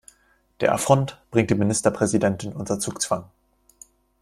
Der 0.61 0.73
Affront 0.73 1.21
bringt 1.29 1.51
die 1.51 1.53
Ministerpräsidentin 1.53 2.53
unter 2.53 2.79
Zugzwang. 2.79 3.29